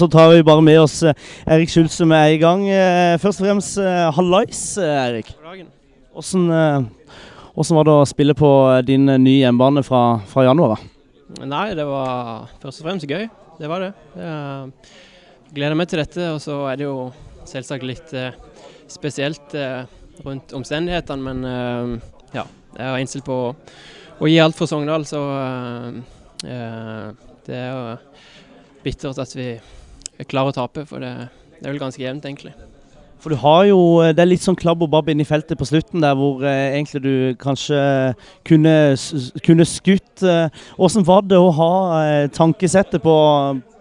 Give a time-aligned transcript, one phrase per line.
[0.00, 2.60] Så tar vi bare med oss Erik Erik som er i gang.
[2.70, 5.32] Eh, først og fremst eh, hallais, Erik.
[5.42, 6.84] Hvordan,
[7.56, 8.50] hvordan, var det å spille på
[8.86, 10.84] din nye hjemmebane fra, fra, januar?
[11.42, 13.26] Nei, det var først og fremst gøy.
[13.58, 13.88] Det var det.
[14.14, 16.28] Jeg gleder meg til dette.
[16.30, 17.08] Og så er det jo
[17.50, 18.14] selvsagt litt
[18.86, 19.56] spesielt
[20.22, 21.98] rundt omstendighetene, men
[22.36, 22.44] ja,
[22.76, 25.24] jeg er innstilt på å gi alt for Sogndal, så
[26.38, 27.82] det er jo
[28.86, 29.48] bittert at vi
[30.26, 31.12] klarer å tape, for det,
[31.58, 32.56] det er vel ganske jevnt, egentlig.
[33.18, 33.78] For du har jo,
[34.14, 37.02] Det er litt sånn klabb og babb inni feltet på slutten der hvor eh, egentlig
[37.02, 37.78] du kanskje
[38.46, 38.74] kunne,
[39.46, 40.22] kunne skutt.
[40.22, 41.72] Hvordan eh, var det å ha
[42.04, 43.16] eh, tankesettet på,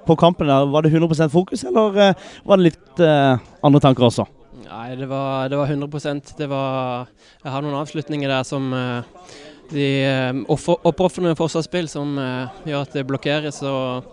[0.07, 0.49] på, kampen?
[0.49, 0.71] der?
[0.73, 4.25] Var det 100% fokus, eller eh, var det litt eh, andre tanker også?
[4.67, 7.05] Nei, det var, det var 100% det var,
[7.43, 9.29] Jeg har noen avslutninger der som eh,
[9.69, 9.87] de
[10.49, 12.15] oppofrende forsvarsspill som
[12.65, 13.59] gjør at det blokkeres.
[13.67, 14.07] og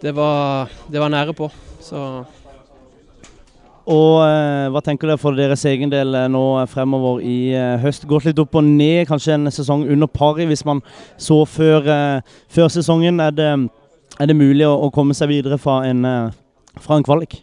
[0.00, 1.50] det var, det var nære på.
[1.80, 2.24] Så
[3.90, 8.04] og eh, hva tenker dere for deres egen del eh, nå fremover i eh, høst?
[8.06, 10.82] Gått litt opp og ned, kanskje en sesong under pari hvis man
[11.18, 13.18] så før, eh, før sesongen.
[13.24, 13.48] Er det,
[14.20, 17.40] er det mulig å, å, komme seg videre fra en, eh, fra en kvalik?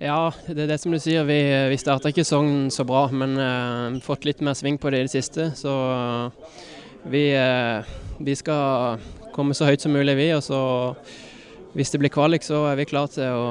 [0.00, 1.26] Ja, det er det som du sier.
[1.28, 1.40] Vi,
[1.72, 5.08] vi starta ikke sesongen så bra, men eh, fått litt mer sving på det i
[5.08, 5.50] det siste.
[5.58, 5.72] Så
[7.10, 7.80] vi, uh,
[8.20, 9.00] vi, skal
[9.32, 10.30] komme så høyt som mulig, vi.
[10.36, 10.60] Og så
[11.76, 13.46] hvis det blir kvalik, så er vi klare til å,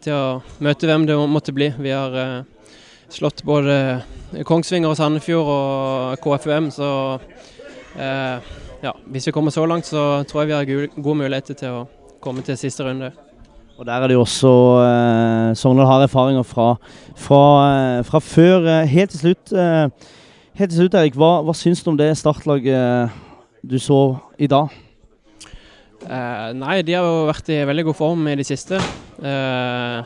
[0.00, 1.70] til å møte hvem det måtte bli.
[1.78, 2.74] Vi har uh,
[3.12, 4.00] slått både
[4.46, 10.44] Kongsvinger og Sandefjord og KFUM, så uh, ja, hvis vi kommer så langt, så tror
[10.44, 11.88] jeg vi har gode muligheter til å
[12.20, 13.12] komme til siste runde.
[13.80, 14.48] Og Der er det jo også
[14.84, 16.74] eh, Sogndal har erfaringer fra,
[17.16, 18.68] fra, eh, fra før.
[18.84, 19.88] Helt til slutt, eh,
[20.60, 23.08] helt til slutt Erik, hva, hva syns du om det startlaget
[23.64, 24.68] du så i dag?
[26.00, 28.80] Uh, nei, de har jo vært i veldig god form i det siste.
[29.20, 30.00] Uh,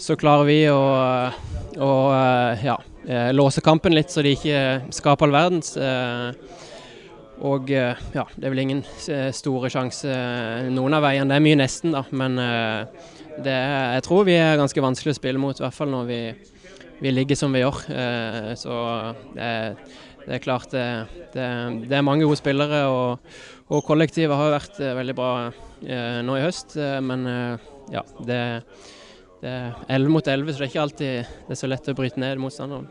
[0.00, 0.82] så klarer vi å,
[1.82, 2.76] å uh, ja,
[3.34, 4.60] låse kampen litt, så de ikke
[4.94, 5.74] skaper all verdens.
[7.44, 8.80] og ja, det er vel ingen
[9.34, 10.14] store sjanse
[10.72, 11.28] noen av veiene.
[11.28, 12.04] Det er mye nesten, da.
[12.16, 16.08] Men det, jeg tror vi er ganske vanskelig å spille mot, i hvert fall når
[16.08, 16.20] vi,
[17.00, 17.80] vi ligger som vi gjør.
[18.60, 18.76] så
[19.34, 19.50] det,
[20.24, 20.86] det, er klart det,
[21.34, 21.48] det,
[21.90, 22.86] det er mange gode spillere.
[22.86, 23.18] og
[23.72, 27.24] og kollektivet har vært eh, veldig bra eh, nå i høst, eh, men
[27.92, 28.40] ja, det,
[29.40, 31.96] det er 11 mot 11, så det er ikke alltid det er så lett å
[31.96, 32.88] bryte ned motstanderen.